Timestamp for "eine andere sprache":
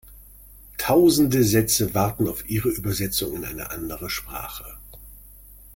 3.45-4.65